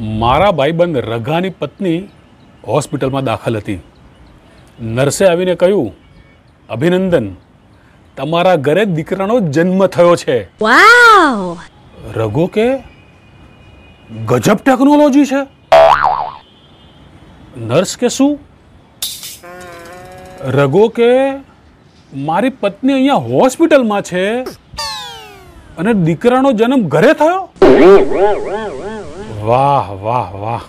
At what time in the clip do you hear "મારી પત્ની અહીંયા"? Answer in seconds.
22.14-23.14